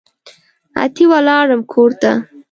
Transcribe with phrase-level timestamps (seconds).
[0.83, 2.11] اتي ولاړم کورته